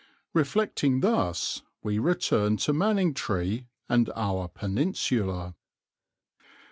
Reflecting 0.33 1.01
thus 1.01 1.61
we 1.83 1.99
return 1.99 2.57
to 2.57 2.73
Manningtree 2.73 3.67
and 3.87 4.09
our 4.15 4.47
peninsula. 4.47 5.53